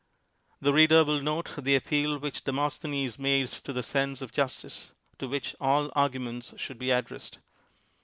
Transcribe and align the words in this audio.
The 0.59 0.73
reader 0.73 1.03
will 1.03 1.21
note 1.21 1.53
the 1.59 1.75
appeal 1.75 2.17
which 2.17 2.43
De 2.43 2.51
mosthenes 2.51 3.19
made 3.19 3.49
to 3.49 3.71
the 3.71 3.83
sense 3.83 4.23
of 4.23 4.31
justice, 4.31 4.93
to 5.19 5.27
which 5.27 5.55
all 5.59 5.91
arguments 5.95 6.55
should 6.57 6.79
be 6.79 6.89
addressed. 6.89 7.37